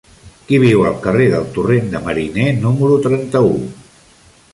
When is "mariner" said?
2.07-2.47